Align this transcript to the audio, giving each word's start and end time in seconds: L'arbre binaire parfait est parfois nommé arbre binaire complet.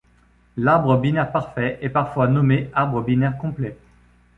L'arbre 0.57 0.97
binaire 0.99 1.31
parfait 1.31 1.77
est 1.83 1.89
parfois 1.91 2.27
nommé 2.27 2.71
arbre 2.73 3.03
binaire 3.03 3.37
complet. 3.37 3.77